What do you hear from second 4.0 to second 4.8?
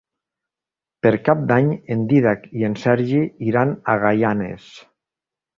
Gaianes.